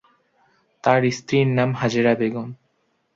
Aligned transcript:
তার 0.83 1.01
স্ত্রীর 1.11 1.47
নাম 1.57 1.69
হাজেরা 1.73 2.13
বেগম। 2.15 2.47